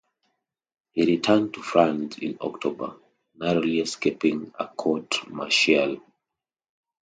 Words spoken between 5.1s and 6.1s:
martial.